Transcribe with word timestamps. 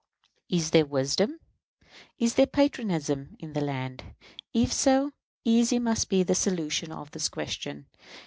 Is 0.49 0.71
there 0.71 0.87
wisdom, 0.87 1.39
is 2.17 2.33
there 2.33 2.47
patriotism 2.47 3.35
in 3.37 3.53
the 3.53 3.61
land? 3.61 4.03
If 4.51 4.73
so, 4.73 5.11
easy 5.45 5.77
must 5.77 6.09
be 6.09 6.23
the 6.23 6.33
solution 6.33 6.91
of 6.91 7.11
this 7.11 7.29
question. 7.29 7.85